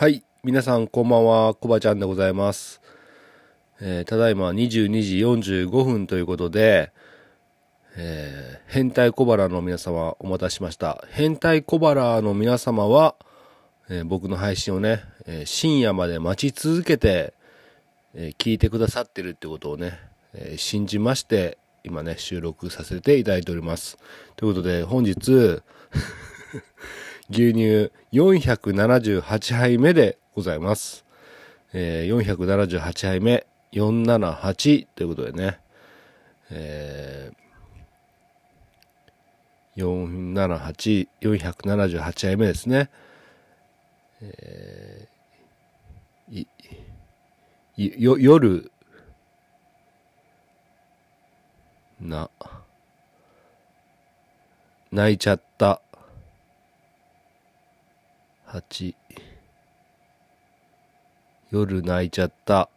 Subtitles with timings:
[0.00, 0.24] はい。
[0.42, 1.52] 皆さん、こんばんは。
[1.52, 2.80] コバちゃんでございます。
[3.82, 6.90] えーただいま22時45分ということで、
[7.98, 11.04] えー変態小腹の皆様、お待たせしました。
[11.10, 13.14] 変態小腹の皆様は、
[13.90, 17.34] えー僕の配信をね、え深夜まで待ち続けて、
[18.14, 19.98] え聞いてくださってるってことをね、
[20.32, 23.98] え信じまして、今ね、収録させていただいております。
[24.36, 25.60] ということで、本日、
[27.30, 29.22] 牛乳478
[29.56, 31.04] 杯目でございます。
[31.72, 35.60] えー478杯目、478ということでね、
[36.50, 37.40] えー
[39.76, 42.90] 478、478杯目ですね。
[44.20, 46.46] えーい
[47.76, 48.72] いよ、夜、
[52.00, 52.28] な、
[54.90, 55.80] 泣いちゃった。
[58.52, 58.96] 8
[61.52, 62.68] 夜泣いちゃった。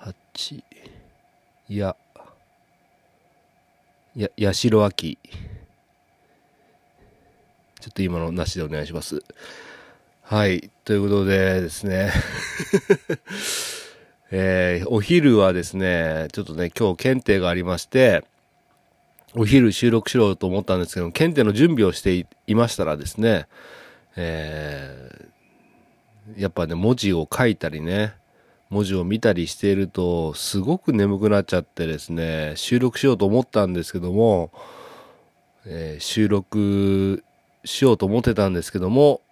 [0.00, 0.64] 8
[1.68, 1.94] いや。
[4.16, 5.18] や八代亜紀。
[7.80, 9.22] ちょっと今のなしでお願いします。
[10.22, 10.72] はい。
[10.84, 12.10] ということでですね。
[14.32, 18.24] えーお昼はですねちょっとね今日検定がありまして
[19.36, 23.46] お昼収録しろと思ったんですけど、検定の準備をしていましたらですね、
[24.16, 25.30] えー
[26.36, 28.14] やっぱね、文字を書いたりね、
[28.68, 34.52] 文字を見たりしていると、すごく眠くなっちゃってですね、収録しようと思ったんですけども、
[35.66, 37.24] えー収録
[37.64, 39.22] しようと思ってたんですけども、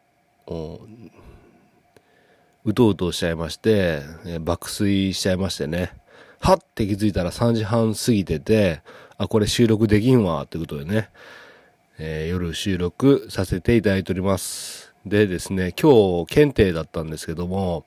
[2.64, 5.92] うとうとしちゃいまして、えー爆睡しちゃいましてね、
[6.40, 6.58] はっ！
[6.74, 8.82] て気づいたら3時半過ぎてて、
[9.18, 11.10] あ、これ収録できんわ、ってことでね、
[11.98, 14.94] えー夜収録させていただいております。
[15.04, 17.84] でですね、今日検定だったんですけども、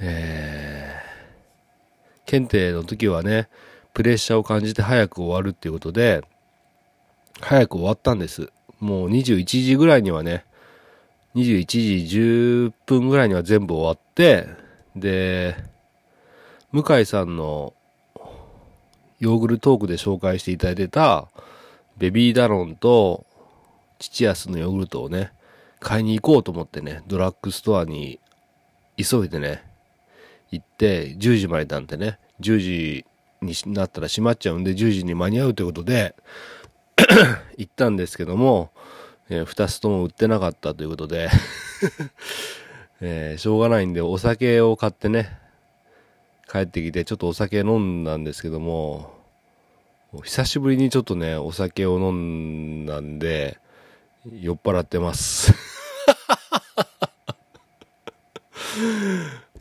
[0.00, 1.10] えー
[2.24, 3.48] 検定の時はね、
[3.92, 6.22] プレッシャーを感じて早く終わるっていうことで、
[7.40, 8.52] 早く終わったんです。
[8.78, 10.44] もう21時ぐらいにはね、
[11.34, 11.66] 21
[12.06, 14.46] 時10分ぐらいには全部終わって、
[14.94, 15.56] で、
[16.70, 17.74] 向井さんの
[19.20, 21.28] ヨーグルトークで紹介していただいてた
[21.98, 23.26] ベビーダロンと
[23.98, 25.32] 父安のヨーグルトをね、
[25.78, 28.18] 買いに行こうと思ってね、ドラッグストアに
[28.96, 29.62] 急いでね、
[30.50, 33.04] 行って10時までなんてね、10時
[33.42, 36.14] になったら閉まっちゃうんで10時に間に合うということで
[37.56, 38.70] 行ったんですけども、
[39.28, 41.28] え2つとも売ってなかったということで、
[43.02, 45.38] えーしょうがないんでお酒を買ってね、
[46.50, 49.14] 帰ってきてちょっとお酒飲んだんですけども
[50.24, 52.12] 久しぶりにちょっとねお酒を飲
[52.82, 53.60] んだんで
[54.40, 55.54] 酔っ払ってます。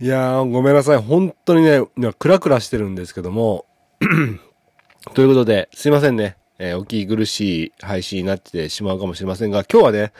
[0.01, 0.97] いやーごめんなさい。
[0.97, 3.65] 本当にねいやクラクラしてるんですけども。
[5.13, 10.11] ということですいませんね、えーお聞き苦しい配信になってしまうかもしれませんが今日はね、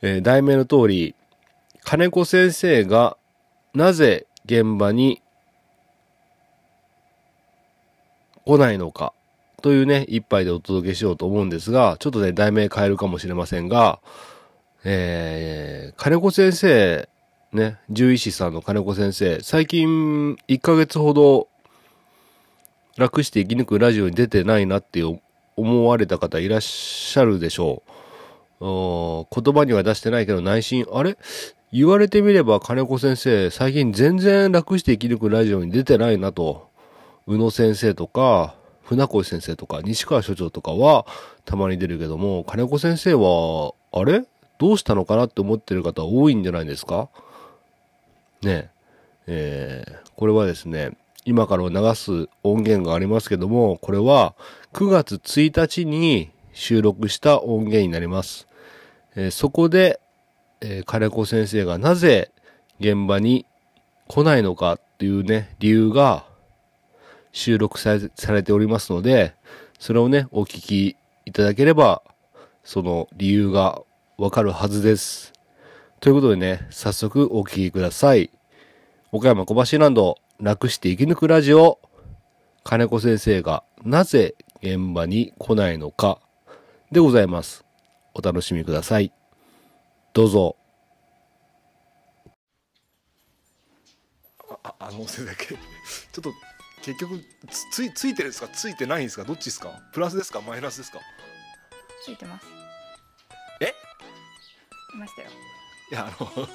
[0.00, 1.14] えー題名の通り
[1.84, 3.16] 金子先生が
[3.74, 5.21] なぜ現場に
[8.44, 9.12] 来ないのか
[9.62, 14.00] というね、一杯でお届けしようと思うんですが、ちょっとね、題名変えるかもしれませんが、
[14.84, 17.08] えー、金子先生、
[17.52, 21.48] ね、獣医師さんの金子先生、最近1ヶ月ほど
[22.96, 25.02] 楽して生き抜くラジオに出てないなって
[25.56, 27.84] 思われた方いらっしゃるでしょ
[28.60, 28.62] う。
[28.62, 31.16] 言葉には出してないけど内心、あれ？
[31.72, 36.71] 言われてみれば金子先生、最近全然楽して生き抜くラジオに出てないなと。
[37.26, 41.06] 宇野先生とか、船越先生とか、西川所長とかは
[41.44, 44.24] たまに出るけども、金子先生は、あれ？
[44.58, 47.08] どうしたのかなって思ってる方多いんじゃないですか？
[48.42, 48.70] ねえ。
[49.26, 50.92] えーこれはですね、
[51.24, 54.34] 今から流す音源がありますけども、これは
[54.72, 58.46] 9月1日に収録した音源になります。
[59.16, 60.00] えーそこで、
[60.60, 62.30] えー金子先生がなぜ
[62.78, 63.46] 現場に
[64.06, 66.24] 来ないのかっていうね、理由が
[67.32, 67.98] 収録さ
[68.32, 69.34] れておりますので、
[69.78, 72.02] それをね、お聞きいただければ、
[72.62, 73.82] その理由が
[74.18, 75.32] わかるはずです。
[76.00, 78.30] ということでね、早速お聞きください。
[79.10, 81.80] 岡山小橋ランド、楽して生き抜くラジオ、
[82.64, 86.18] 金子先生がなぜ現場に来ないのか？
[86.92, 87.64] でございます。
[88.14, 89.12] お楽しみください。
[90.12, 90.56] どうぞ。
[94.64, 96.32] ああのせだけちょっと
[96.82, 98.48] 結局つついついてるんですか？
[98.48, 99.24] ついてないんですか？
[99.24, 99.70] どっちですか？
[99.92, 100.40] プラスですか？
[100.40, 100.98] マイナスですか？
[102.04, 102.46] ついてます。
[103.60, 103.74] え？
[104.94, 105.28] いましたよ。
[105.90, 106.32] いやあの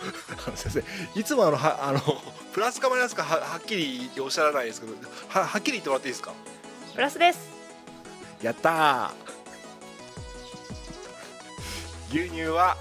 [0.48, 0.84] あの先
[1.14, 2.00] 生いつもあのはあの
[2.54, 4.94] プラスかマイナスかははっきりおっしゃらないですけど
[5.30, 6.34] ははっきり言ってもらっていいですか？
[6.96, 7.40] プラスです。
[8.42, 9.12] やったー。
[12.10, 12.76] 牛乳は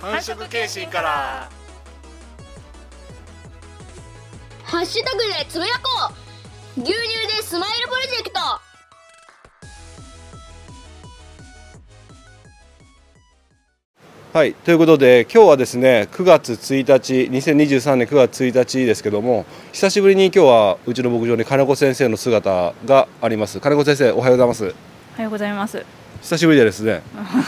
[0.00, 1.50] 繁殖検診から。
[4.64, 6.21] ハッシュタグでつぶやこう
[6.74, 8.40] 牛乳でスマイルプロジェクト。
[14.32, 23.60] はい、ということで今日はですね9月1日2023年9月1日ですけども久しぶりに今日はうちの牧場に金子先生の姿があります。
[23.60, 24.64] 金子先生おはようございます。
[24.64, 25.84] おはようございます。
[26.22, 27.02] 久しぶりでですね。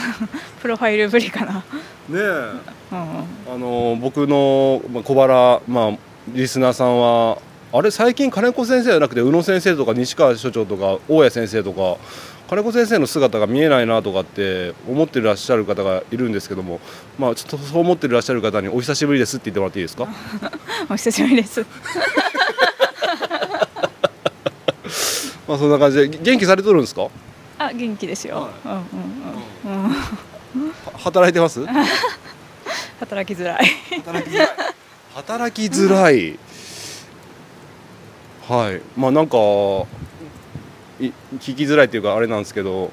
[0.61, 1.53] プロファイルぶりかな。
[1.53, 1.63] ね
[2.11, 2.17] え。
[2.17, 2.55] うんうん。
[3.55, 5.97] あの僕のまあ小腹まあ
[6.27, 7.39] リスナーさんは
[7.77, 11.97] あれ最近金子先生じゃなくて宇野先生とか西川所長とか大谷先生とか
[12.49, 16.79] 金子先生の姿が見えないなとかって思ってらっしゃる方がいるんですけども
[17.17, 20.07] まあちょっとそう思ってらっしゃる方にお久しぶりですって言ってもらっていいですか？
[20.89, 21.65] お久しぶりです。
[25.47, 27.07] まあそんな感じで元気されてるんですか？
[27.59, 28.51] あ元気ですよ、はい。
[28.65, 28.81] うんうん
[29.65, 30.69] うんうん。
[30.69, 31.59] は働いてます？
[33.01, 33.65] 働きづらい。
[34.05, 34.49] 働きづらい。
[35.15, 36.39] 働きづらい
[38.47, 38.81] はい。
[38.95, 39.37] まあなんか
[40.99, 42.91] い聞きづらいっていうかあれなんですけど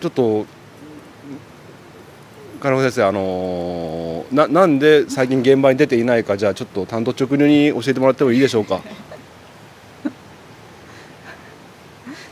[0.00, 0.46] ちょっと
[2.60, 8.80] 金子先生あのーななんで最近現場に出ていないかじゃあちょっと単刀直入に教えてもらってもいいでしょうか？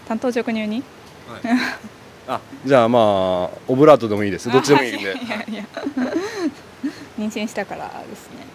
[0.08, 0.82] 担当直入に？
[2.26, 4.50] あじゃあまあオブラートでもいいです。
[4.50, 5.02] どっちでもいいんで。
[5.02, 5.12] いや
[5.48, 5.64] いや。
[7.18, 8.46] 妊娠したからですね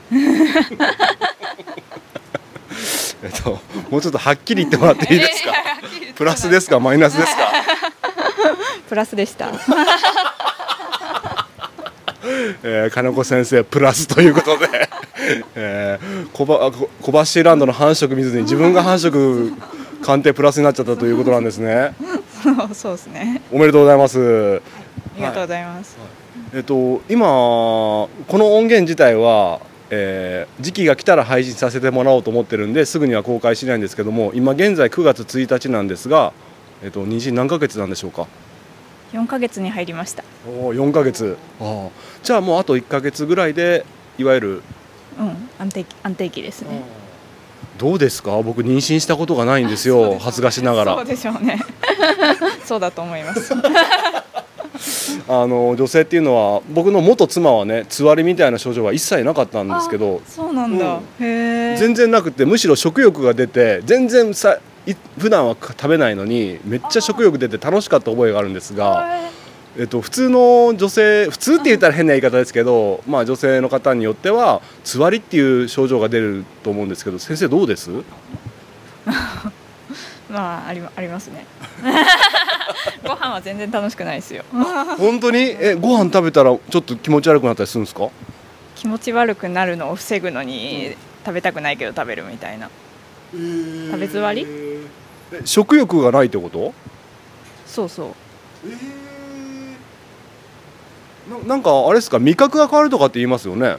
[3.25, 5.51] えっともうちょっとはっきり言ってもらっていいですか？
[6.15, 6.79] プラスですか？
[6.79, 7.51] マイナスですか？
[8.87, 9.49] プラスでした。
[12.63, 14.89] えー金子先生プラスということで、
[15.55, 17.11] えー、小ばこ小
[17.41, 19.53] 橋ランドの繁殖見ずに自分が繁殖
[20.01, 21.93] 鑑定プラスになっちゃったということなんですね。
[22.43, 23.41] そうそうですね。
[23.51, 24.61] おめでとうございます。
[25.17, 25.97] ありがとうございます、
[26.53, 36.33] えっと今この音源自体は、えー時期が来たら配信させてもらおうと思ってるんですぐには公開しないんですけども今現在9月1日なんですが、
[36.83, 38.27] えっと妊娠何ヶ月なんでしょうか
[39.13, 40.23] ？4ヶ月に入りました。
[40.47, 41.37] お4ヶ月。
[41.59, 41.89] あー。
[42.23, 43.85] じゃあもうあと1ヶ月ぐらいで
[44.17, 44.61] いわゆる
[45.19, 46.81] うん安定期安定期ですね。
[47.77, 48.41] どうですか？
[48.41, 50.13] 僕妊娠したことがないんですそうでしょうね。
[50.15, 50.95] よ恥ずかしながら。
[50.95, 51.59] そうでしょうね。
[52.65, 53.53] そうだと思います
[55.27, 69.07] あの女性っていうのは僕の元妻はねつわりみたいな症状は一切なかったんですけどそうなんだ、へえ全然なくてむしろ食欲が出て全然さい普段は食べないのにめっちゃ食欲出て楽しかった覚えがあるんですが、
[69.79, 77.89] えっと、普通の女性普通って言ったら変な言い方ですけど、まあ、女性の方によってはつわりっていう症状が出ると思うんですけど先生どうです？
[80.35, 81.45] まあありありますね。
[83.03, 84.43] ご飯は全然楽しくないですよ。
[84.97, 85.39] 本当に？
[85.59, 88.09] えご飯食べたらちょっと気持ち悪くなったりするんですか？
[88.75, 90.95] 気持ち悪くなるのを防ぐのに
[91.25, 92.69] 食べたくないけど食べるみたいな。
[93.31, 94.45] 食べ座り？
[94.45, 94.81] え
[95.45, 96.73] 食欲がないってこと？
[97.65, 98.09] そうそう。
[101.31, 102.19] ななんかあれですか？
[102.19, 103.77] 味覚が変わるとかって言いますよね。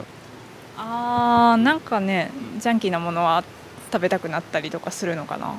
[0.75, 3.43] あーなんかねジャンキーなものは
[3.91, 5.55] 食べたくなったりとかするのかな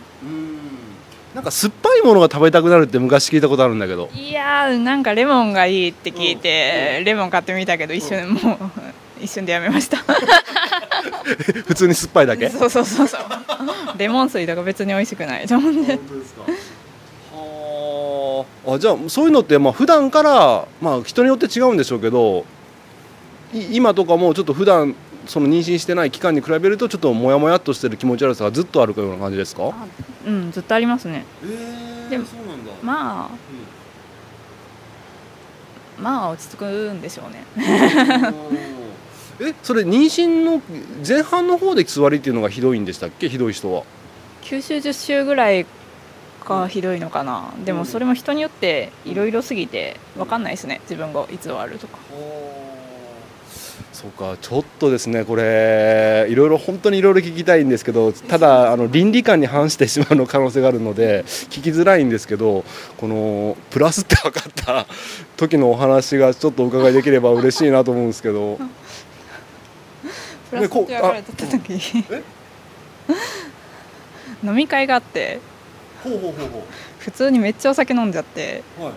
[1.39, 4.11] なんか酸っぱいものが食べたくなるって昔聞いたことあるんだけど。
[4.13, 8.59] いやーなんかレモンがいいって聞いて、レモン買ってみたけど一瞬もう
[9.21, 9.99] 一瞬でやめました。
[11.69, 12.51] 普通に酸っぱいだけ？
[12.51, 13.21] そうそうそうそう。
[13.97, 15.47] レモン水とか別に美味しくない。
[15.47, 15.93] と思うんで
[17.33, 22.45] はああじゃあそういうのってまあ普段からまあ人によって違うんでしょうけど
[23.55, 24.97] い今とかもちょっと普段
[25.29, 29.73] その妊娠してない期間に比べるとちょっとモヤモヤっとしてる気持ち悪さがずっとあるような感じですか？
[30.27, 32.73] うんずっとありますねえでもそうなんだ。
[32.83, 33.27] ま
[35.99, 37.45] あ、まあ落ち着くんでしょうね。
[39.41, 40.61] えそれ妊娠の
[41.07, 43.29] 前半の方でつわりっていうのがひどいんでしたっけ？
[43.29, 43.85] ひどい人は。
[44.43, 45.67] 9週10週ぐらい
[46.47, 47.51] がひどいのかな。
[47.65, 50.81] でもそれも人によっていろいろすぎて分かんないですね。
[50.85, 51.99] 自分がいつ終わるとか
[53.99, 62.65] そうかちょっとですねこれいろいろ本当にいろいろ聞きたいんですけどただあの倫理観に反してしまうの可能性があるので聞きづらいんですけど
[62.97, 64.87] このプラスって分かった
[65.37, 68.61] 時のお話がちょっとお伺いできれば嬉しいなと思うんですけど。
[70.51, 71.73] プラスって分かれた時
[74.45, 75.41] 飲み会があって。
[76.05, 76.65] ほうほうほうほ
[77.01, 78.63] 普通にめっちゃお酒飲んじゃって。
[78.79, 78.93] うはい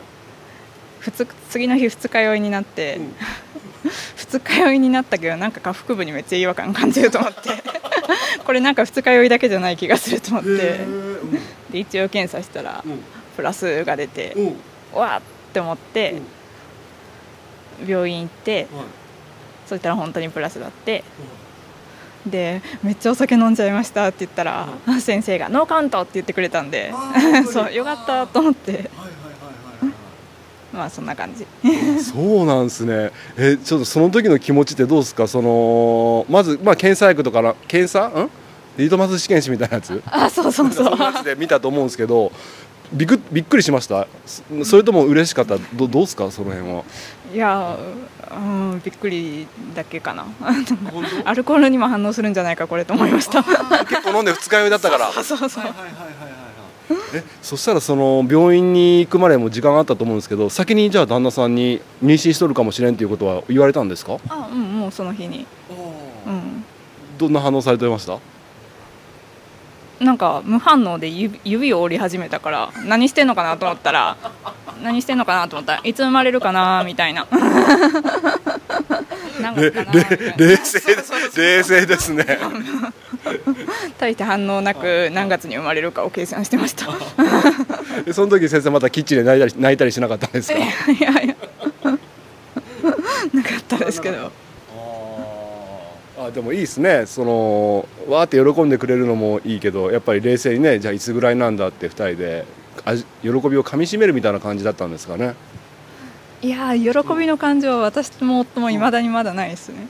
[1.50, 3.00] 次の日二日酔いになって、
[4.16, 7.50] 二日酔いになったけどなんか下腹部にめっちゃ違和感感じると思って。
[8.46, 10.80] これなんか二日酔いだけじゃない気がすると思って。
[11.72, 12.84] で一応検査したら
[13.36, 14.36] プラスが出て
[14.94, 15.22] うわーっ
[15.54, 16.22] て思って
[17.88, 18.68] 病院行って
[19.66, 21.04] そしたら本当にプラスだって。
[22.26, 24.68] でめっちゃお酒飲んじゃいましたって言ったら
[25.00, 26.94] 先生がノーカウントって言ってくれたんで。
[27.52, 28.92] そうよかったと思って
[30.74, 31.46] まあそんな感じ。
[32.02, 33.12] そうなんですね。
[33.38, 35.28] えちょっとその時の気持ちってどうですか？
[35.28, 38.08] そのまず、まあ、検査薬とかな検査？
[38.08, 38.30] ん？
[38.78, 40.02] リトマス試験紙みたいなやつ？
[40.08, 41.24] あそうそうそう。
[41.26, 42.32] で見たと思うんですけど
[42.94, 44.08] びくびっくりしました？
[44.26, 45.58] そそれとも嬉しかった？
[45.74, 46.32] どどうですか？
[46.32, 46.84] その辺は。
[47.34, 47.78] いや
[48.32, 48.36] う
[48.76, 50.26] んびっくりだけかな。
[51.26, 53.44] アルコールにも反応するんじゃないかこれと思いました。
[53.44, 55.12] 結構飲んで二日酔いだったから。
[55.22, 55.64] そうそうそう
[57.14, 64.18] えそしたらその病院に行くまでも時間があったと思うんですけど先にじゃあ旦那さんに妊娠しとるかもしれんっていうことは言われたんですか？
[64.30, 65.46] あうんもうその日に。
[66.28, 66.64] うん。
[67.18, 68.20] どんな反応されてました？
[70.00, 74.18] なんか無反応で指指を折り始めたから何してんのかなと思ったら
[74.82, 77.28] 何してんのかなと思ったらいつ生まれるかなみたいな
[80.38, 80.80] 冷静
[81.38, 82.26] 冷静ですね。
[84.00, 86.88] 大して反応なく何月に生まれるかを計算してました。
[88.06, 90.58] でその時先生またキッチンで泣いたり泣いたりしなかったんですか？
[90.58, 90.62] い
[91.00, 91.36] やいや。
[93.34, 94.32] なかったですけど。
[96.20, 97.06] あでもいいですね。
[97.08, 102.46] そのわーって喜んでくれるのもいいけどやっぱり冷静にねじゃあいつぐらいなんだって2人で
[102.86, 105.34] 味喜びをかみしめるみたいな感じだったんですかね
[106.42, 109.88] いや喜びの感情は私も夫もいまだにまだないですね。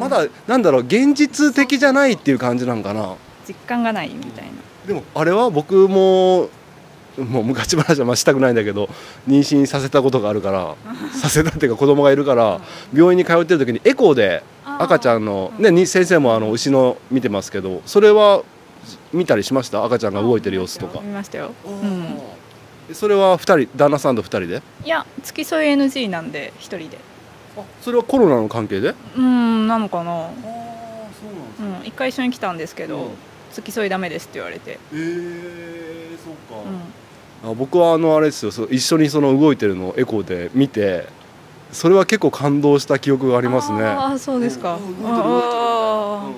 [0.00, 3.14] まだなんだろう現実的じゃないっていう感じなんかな。
[3.46, 4.50] 実感がないみたいな。
[4.86, 6.48] でもあれは僕も
[7.24, 8.88] もう昔話はまあしたくないんだけど
[9.28, 10.74] 妊娠させたことがあるから
[11.18, 12.60] させたっていうか子供がいるから
[12.92, 18.42] 病院に通ってる時にエコーで赤ちゃんの、ね、に先生もあの牛の見てますけどそれは
[19.12, 19.84] 見たりしました？
[19.84, 21.00] 赤ちゃんが動いてる様子とか。
[21.00, 22.18] 見ましたよ、うん、
[22.92, 24.62] それは2人旦那さんと2人で？
[24.84, 26.98] いや付き添い NG なんで一人で。
[27.82, 28.94] それはコロナの関係で？
[29.16, 30.12] うんなのかな。
[30.12, 30.30] ああ
[31.58, 33.10] そうなんうん一回一緒に来たんですけど、うん。
[33.52, 36.62] 付き添いダメですって言われて、ええそうか。
[37.44, 41.06] うん、あ僕はあのあれですよそう一緒にその動いてるのをエコーで見て
[41.72, 43.82] それは結構感動した記憶がありますね。
[43.82, 46.30] ああそうですか、うんああ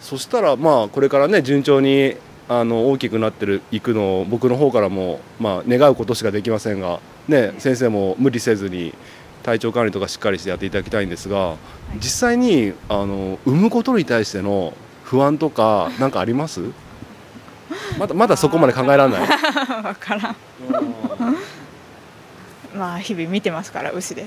[0.00, 2.16] そしたらまあこれからね順調に
[2.48, 8.94] あの大きくなってるいくのを僕の方からもまあ願うことしかできませんがね先生も無理せずに
[9.42, 11.56] 体調管理とかしっかりしてやっていただきたいんですが
[11.96, 14.74] 実際にあの産むことに対しての
[15.04, 16.60] 不安とか何かあります？
[17.98, 19.26] まだまだそこまで考えられない。
[19.82, 20.36] 分からん。
[22.76, 24.24] まあ日々見てますから牛で。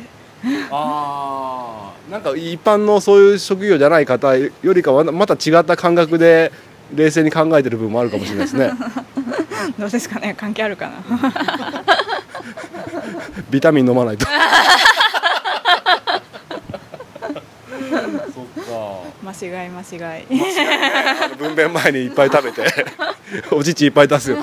[0.72, 2.12] あー。
[2.12, 6.52] なんか一般のそういう職業じゃない方よりかはまた違った感覚で
[6.94, 8.72] 冷静に考えてる部分もあるかもしれないですね。
[9.78, 10.34] どうですかね？
[10.38, 10.96] 関係あるかな？
[13.50, 14.26] ビタミン飲まないと。
[17.90, 18.72] そっか。
[19.24, 19.32] 間
[19.64, 20.26] 違い間違い。
[21.38, 22.64] 分娩前にいっぱい食べて
[23.52, 24.38] お乳いっぱい出すよ。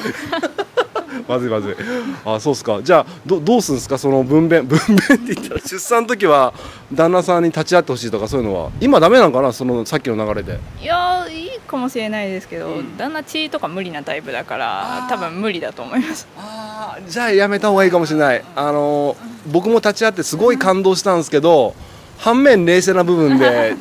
[1.28, 1.76] まずいまずい。
[2.24, 2.80] あそうっすか。
[2.82, 3.98] じゃあどどうするんですか？
[3.98, 6.54] その分娩分娩って言ったら出産の時は
[6.92, 8.70] 旦那さんに立ち会ってほしいとかそういうのは。
[8.80, 9.52] 今ダメなのかな？
[9.52, 10.60] そのさっきの流れで。
[10.80, 11.26] いや
[11.66, 12.96] かもしれないですけど、うん。
[12.96, 16.26] 旦那血とか無理なタイプだから多分無理だと思います。
[16.38, 18.44] あーじゃあやめた方がいいかもしれない。
[18.54, 21.74] あの僕も立ち会ってすごい感動したんですけど
[22.18, 23.74] 反面冷静な部分で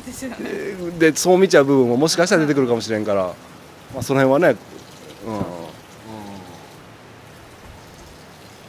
[0.98, 3.22] でそう見ちゃう部分ももしかしたら出てくるかもしれんから、
[3.94, 4.58] まあ、その辺はね、
[5.26, 5.40] うん。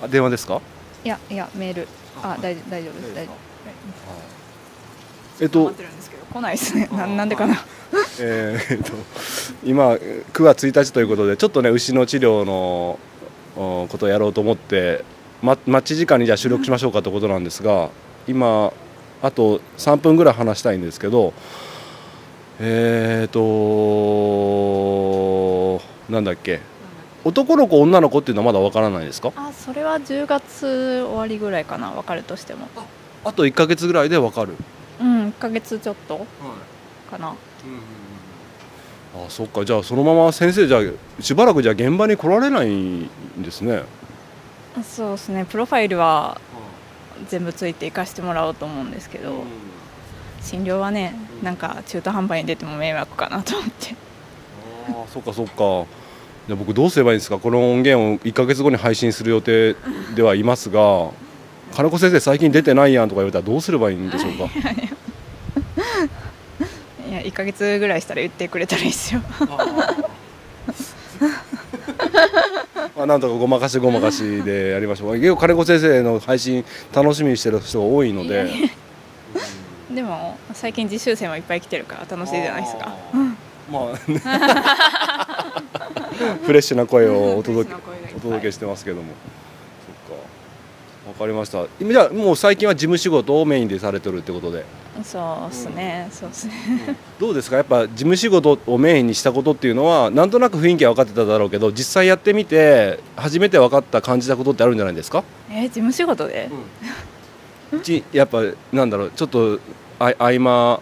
[0.04, 0.62] あ電話ですか？
[1.04, 1.88] いやいやメール。
[2.24, 3.16] あ大丈夫大丈夫です。
[3.16, 3.36] 大丈夫
[3.68, 4.47] えっと
[5.46, 6.90] 待ってるんですけど来ないですね。
[6.92, 7.56] ななんでかな。
[8.20, 8.92] えーえっと
[9.64, 13.00] 今9月1日ということでちょっとね牛の治療の
[13.56, 15.04] おことをやろうと思って、
[15.42, 17.90] ま、待ち時間にじゃあ収録しましょうかということなんですが
[18.28, 18.72] 今
[19.22, 21.34] あと3分ぐらい話したいんですけど
[22.60, 23.42] えっ、と
[26.12, 26.60] なんだっけ
[27.24, 29.32] 男の子女の子っていうのはまだわからないですか？
[29.36, 32.68] あそれは10月終わりぐらいかな分かるとしても。
[33.26, 34.56] あと1か月ぐらいでわかる、
[35.00, 36.26] うん1ヶ月ちょっと
[37.10, 37.30] かな。
[37.30, 37.36] あ
[39.30, 39.64] そっか。
[39.66, 40.82] じゃあそのまま先生じゃあ
[41.22, 43.84] しばらくじゃあ現場に来られないんですね。
[44.84, 45.46] そうですね。
[45.46, 46.40] プロファイルは
[47.30, 49.44] 全部ついて行かしてもらおうと思うんですけど、
[50.42, 53.96] 診療はねなんか中途半端に出ても迷惑かなと思って。
[54.90, 55.54] ああそっかそっか。
[56.48, 57.40] じゃあ僕どうすればいいんですか？
[57.40, 59.76] この音源を1か月後に配信する予定
[60.16, 61.10] ではいますが
[61.74, 64.46] 金子先生最近出てないやんとか言われたらどうすればいいんでしょうか？
[67.08, 69.22] いや1ヶ月ぐらいしたら言ってくれたらいいですよ。
[72.96, 75.16] まあなんとかごまかしごまかしでやりましょう。
[75.18, 78.52] 結構金子先生の配信楽しみにしてる人が多いので。
[79.94, 82.94] でも最近実習生もいっぱい来てるから楽しいじゃないですか。
[83.72, 84.20] まあね。
[86.46, 87.76] フレッシュな声をお届け
[88.16, 89.14] お届けしてますけども
[91.18, 91.66] かりました。
[91.80, 94.64] 今じゃあもう最近は事務仕事をメインでされてるってことで。
[95.04, 96.54] そうっすね、そうっすね。
[97.20, 97.58] どうですか？
[97.58, 105.24] やっぱ事務仕事をメインにしたことっていうのはなんとなく雰囲気は分かってただろうけど実際やってみて初めて分かった感じたことってあるんじゃないですか？
[105.52, 106.50] えー事務仕事で、
[107.84, 109.12] ちやっぱなんだろう？
[109.12, 109.60] ちょっと
[110.00, 110.82] あ合間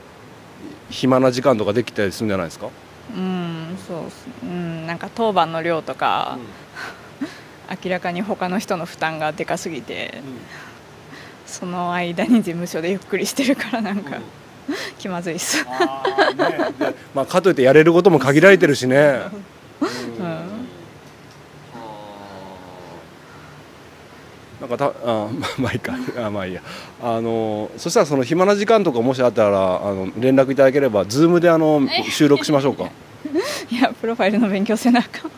[0.89, 2.69] 暇な時間とかできたりするんじゃないですか、
[3.13, 4.27] うんそうっす。
[4.43, 6.37] うんなんか当番の量とか、
[7.83, 10.21] 明らかに他の人の負担がでかすぎて、
[11.45, 14.19] その間に事務所でゆっくりしてるからなんか、
[14.97, 15.65] 気まずいっす、
[17.13, 19.21] まあ、かといってやれることも限られてるしね。
[19.81, 20.65] うん、
[24.61, 24.91] なんかたあ
[25.31, 25.93] まあまあいいか。
[26.17, 26.61] あまあいいや。
[27.03, 32.89] あのそしたらその暇な時間とかもしあったらあの連絡いただければズームであの 収録しましょうか。
[33.69, 35.31] いやプロファイルの勉強せなあかん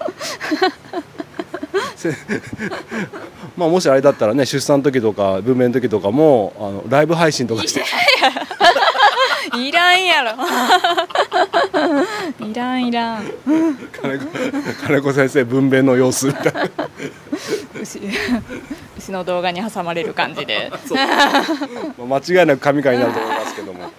[3.58, 7.84] まあもしあれだったらね出産の時とか分娩の時とかもあのライブ配信とかして。
[9.56, 10.32] いらんやろ。
[12.46, 13.26] いらんいらん。
[14.02, 14.26] 金子
[14.86, 16.62] 金子先生分娩の様子みたいな。
[17.82, 18.02] 牛
[18.98, 20.70] 牛 の動画に挟まれる感じで。
[21.98, 23.92] まあ間違いなく神回になると思いますけども。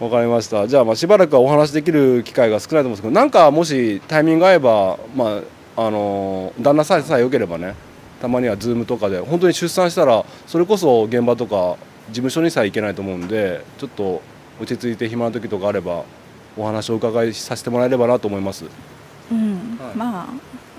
[0.00, 0.68] わかりました。
[0.68, 5.40] じゃあまあしばらくはお話できる機会が少ないと思うんですけどなんかもしタイミング合えばまあ
[5.76, 7.74] あの旦那さんさえ良ければね
[8.20, 11.76] たまにはズームとかで本当に出産したらそれこそ現場とか
[12.08, 14.22] 事務所にさえ行けないと思うんでちょっと
[14.60, 16.04] 落ち着いて暇な時とかあれば
[16.56, 18.66] お話をお伺いさせてもらえればなと思います。
[19.30, 19.96] うん、はい。
[19.96, 20.26] まあ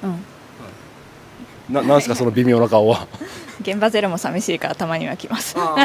[0.03, 1.73] うん。
[1.73, 3.07] ななんですかその微妙な顔は？
[3.61, 5.57] 現場ゼロも寂しいからたまには来ます。
[5.57, 5.75] は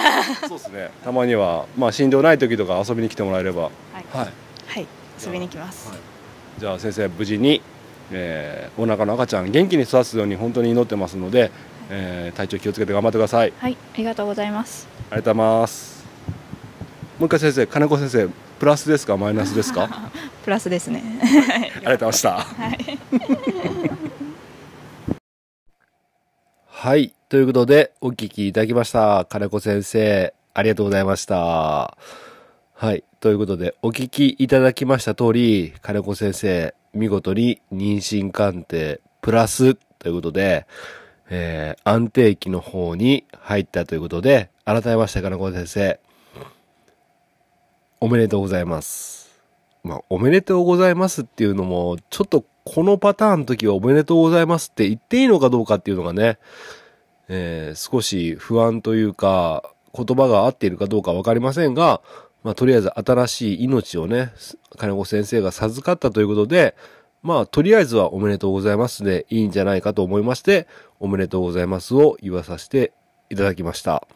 [0.49, 0.91] そうですね。
[1.03, 3.63] たまにはまあ診療ない時とか遊びに来てもらえれば。
[3.63, 4.29] い、はい。
[4.69, 4.87] はい、
[5.25, 5.91] 遊びに来ます、
[6.59, 7.61] じゃあ先生無事に、
[8.13, 11.51] えーお腹の赤ちゃん元気に育つように本当に祈ってますので、
[11.91, 13.53] えー体調気をつけて頑張ってください。
[13.59, 14.89] はい、ありがとうございます。
[15.11, 16.05] ありがとうございます。
[17.19, 19.17] もう一回先生金子先生プラスですか？
[19.17, 19.89] マイナスですか？
[19.91, 20.11] あ
[20.45, 21.03] プラスですね。
[21.81, 22.47] りがとうございました。
[26.67, 27.13] はい。
[27.29, 29.27] ということで、お聞きいただきました。
[29.29, 31.97] 金子先生、ありがとうございました。
[32.75, 33.05] はい。
[33.21, 40.67] ということで、お聞きいただきました通り、金子先生、見事に妊娠鑑定プラスということで、
[41.29, 46.01] えー、安定期の方に入ったということで、改めまして金子先生、
[48.01, 49.41] おめでとうございます。
[49.83, 56.39] まあ、おめでとうございますっていうのも、ちょっとこのパターンの時はおめでとうございますって言っていいのかどうかっていうのがね、
[57.29, 62.01] えー少し不安というか、言葉が合っているかどうかわかりませんが、
[62.43, 64.33] まあ、とりあえず新しい命をね、
[64.79, 66.75] 金子先生が授かったということで、
[67.23, 70.67] まあ、とりあえずはおめでとうございますでいいんじゃないかと思いまして、
[71.01, 72.93] おめでとうございますを言わさせて
[73.29, 74.07] いただきました。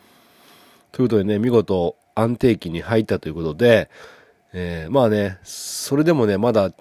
[0.93, 3.91] ということでね、見事安定期に入ったということで、
[4.55, 6.73] えーまあね、それでもね、まだ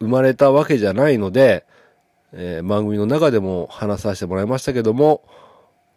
[0.00, 1.64] 生まれたわけじゃないので、
[2.32, 5.22] えー番組の中でも話させてもらいましたけども、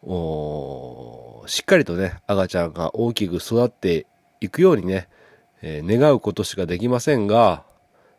[0.02, 4.06] おーしっかりとね、赤ちゃんが大きく育って
[4.40, 5.08] いくようにね、
[5.62, 7.64] えー願うことしかできませんが、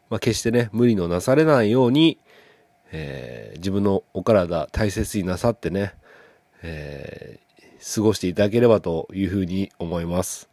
[0.10, 2.20] まあ、決してね、無理のなされないように、
[2.92, 5.94] えー自分のお体大切になさってね、
[6.62, 7.50] えー
[7.96, 10.50] 過ごしていただければというふうに思います。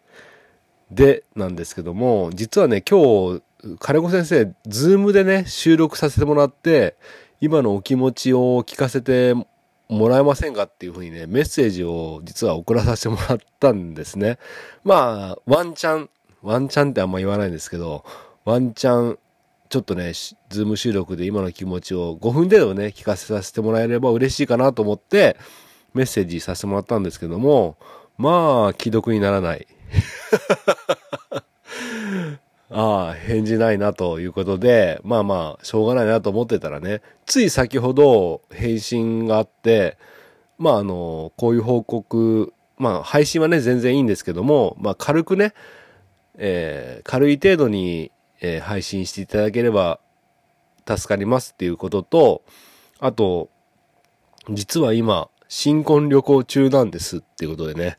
[0.92, 3.42] で、なんですけども、実はね、今日、
[3.80, 6.94] 金子先生、ズームでね、収録させてもらって、
[7.40, 9.34] 今のお気持ちを聞かせて
[9.88, 14.38] もらえませんかっていうふうにね、メッセージを実は送らさせてもらったんですね。
[14.84, 16.10] まあ、ワンチャン、
[16.42, 18.04] ワンチャンってあんま言わないんですけど、
[18.44, 19.18] ワンチャン、
[19.68, 20.12] ちょっとね、
[20.48, 25.36] ズーム収録で今の気持ちを5分程度ね、聞かせさせてもらえれば嬉しいかなと思って、
[25.94, 27.76] メッセージさせてもらったんですけども、
[28.18, 29.66] まあ、既読にならない。
[32.70, 39.96] ああ、返事ないなということで、まあまあ、しょうがないなと思ってたらね、つい先ほど返信があって、
[40.58, 45.54] まああの、こういう報告、まあ配信はね、全然いいんですけども、まあ軽くね、
[46.38, 50.00] えー軽い程度に、えー配信していただければ
[50.88, 52.42] 助かりますっていうことと、
[52.98, 53.48] あと、
[54.50, 57.96] 実は今、新婚旅行中なんですっていうことでね。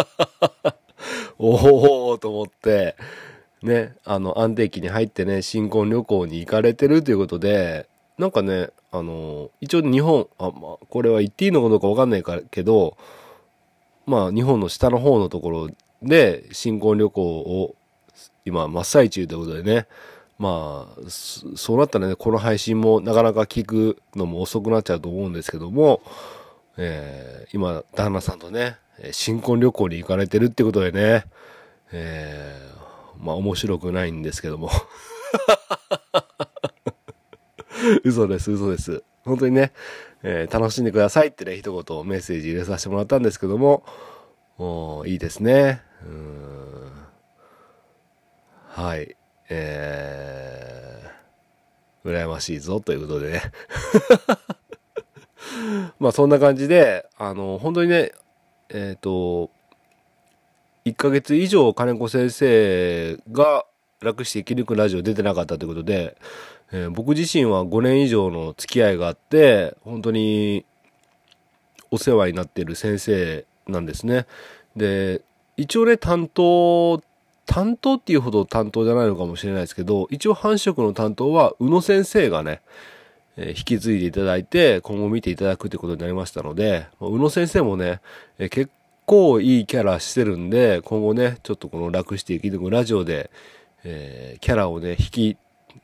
[1.38, 2.96] おおと思って、
[3.62, 12.96] ね、あの、安定期に入ってね、新婚旅行に行かれてるということで、なんかね、あの、一応日本、あ、まあ、これは言っていいのかどうかわかんないからけど、
[14.06, 15.70] まあ、日本の下の方のところ
[16.02, 17.76] で新婚旅行を
[18.44, 19.86] 今真っ最中ということでね、
[20.38, 26.00] まあ、そうなったらね、この配信もなかなか聞くのも遅くなっちゃうと思うんですけども、
[26.78, 28.78] えー今、旦那さんとね、
[29.12, 31.24] 新婚旅行に行かれてるってことでね、
[31.92, 32.79] えー
[33.20, 34.70] まあ面白くないんですけども。
[38.04, 39.02] 嘘です、嘘です。
[39.24, 39.72] 本当にね、
[40.22, 43.84] えー楽しんでくださいってね、一言メッセージ入れさせてもらったんですけども、
[44.58, 45.82] おいいですね。
[46.04, 46.90] うん
[48.68, 49.16] はい。
[49.48, 53.42] えー、羨ましいぞということでね。
[55.98, 58.12] まあそんな感じで、あの、本当にね、
[58.68, 59.50] えっ、と、
[60.90, 63.64] 1ヶ月以上金子先生が
[64.00, 66.16] 楽して生き抜くラジオ出てなかったということで、
[66.72, 70.64] えー僕自身は5年以上の付き合いがあって、本当に
[71.90, 74.26] お世話になっている先生なんですね。
[74.76, 75.22] で、
[75.56, 77.02] 一応ね、担当、
[77.46, 82.62] 担当っていうほど担当じゃないのかもしれないですけど、一応繁殖の担当は宇野先生がね、
[83.36, 88.00] 引き継いでいただいて、今後見ていただくということになりましたので、宇野先生もね、
[88.38, 88.70] えー結
[89.10, 93.32] 構いいキャラしてるんで、今後ね、ちょっとこの楽して生き抜くラジオで、
[93.82, 95.36] えーキャラをね、引き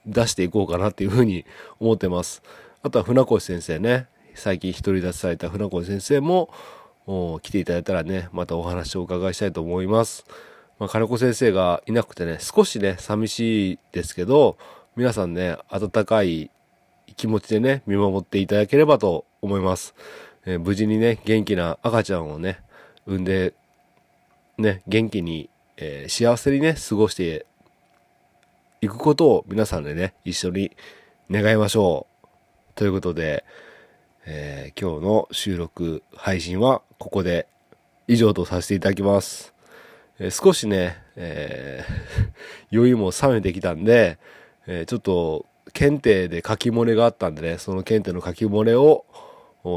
[0.07, 1.45] 出していこうかなっていうふうに
[1.81, 2.45] 思ってます。
[2.85, 6.51] あとは船越先生ね、最近独り立ちされた船越先生も、
[7.43, 10.25] 来ていただいたらね、またお話をお伺いしたいと思います。
[10.79, 14.57] まあ、金子先生がいなくてね、少しね、寂しいですけど、
[14.95, 16.51] 皆さんね、温かい
[17.17, 19.97] 気持ちでね、見守っていただければと思います。
[20.45, 22.61] えー無事にね、元気な赤ちゃんをね、
[23.07, 23.55] 産んで、
[24.59, 27.47] ね、元気に、えー幸せにね、過ごして
[28.81, 30.73] いくことを皆さんでね、一緒に
[31.31, 32.27] 願いましょう。
[32.75, 33.45] ということで、
[34.27, 37.47] えー今日の収録配信はここで
[38.09, 39.55] 以上とさせていただきます。
[40.19, 42.31] えー少しね、えー
[42.77, 44.19] 余裕も冷めてきたんで、
[44.67, 49.05] えちょっと検定で書き漏れがあったんでね、その検定の書き漏れを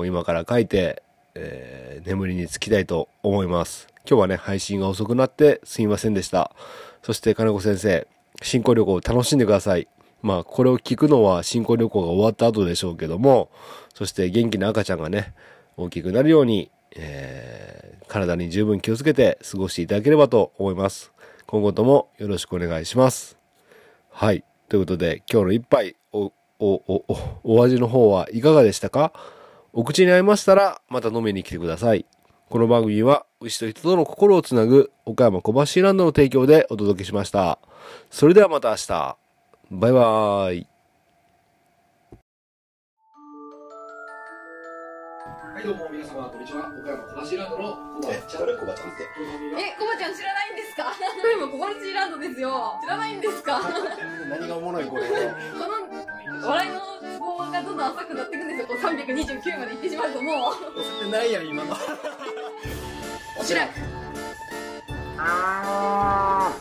[0.05, 1.03] 今から書いて、
[1.41, 3.87] えー眠りにつきたいと思います。
[4.09, 6.55] 今日はね、配信が遅くなってすみませんでした。
[7.03, 8.07] そして金子先生、
[8.41, 9.87] 新婚旅行を楽しんでください。
[10.21, 13.51] まあ、これを聞くのは新婚旅行が終わった後でしょうけども、
[13.93, 15.33] そして元気な赤ちゃんがね、
[15.77, 21.11] 大きくなるように、えー体に十分気をつけて過ごしていただければと思います。
[21.45, 23.37] 今後ともよろしくお願いします。
[24.09, 24.43] はい。
[24.67, 27.05] ということで、今日の一杯、お、お、お、
[27.43, 29.13] お、お味の方はいかがでしたか？
[29.71, 32.07] お口に合いましたら、また飲みに来てください。
[32.49, 37.59] この番組は、牛と人との心をつなぐ、岡山小橋ランドの提供でお届けしました。
[38.09, 39.17] それではまた明日。
[39.69, 40.67] バイバーイ。
[45.53, 46.61] はい、どうも皆様、こんにちは。
[46.65, 48.47] 岡山小橋ランドの小橋ちゃん。
[48.47, 50.38] 誰コバちゃんってえ、コバちゃん知らない？
[50.83, 50.93] か？
[51.21, 52.79] これも小林ランドですよ。
[52.81, 53.59] 知らないんですか？
[53.59, 53.67] こ
[54.29, 55.03] 何がおもろいこれ？
[55.09, 56.79] の笑いの
[57.13, 58.67] ツボがどんどん浅くなっていくんですよ。
[58.67, 60.35] こう329まで行ってしまうともう。
[60.79, 61.75] 押せてないやん今の
[63.43, 63.69] 知らん。
[65.17, 66.53] あ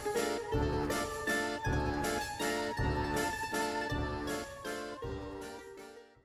[0.53, 0.68] ー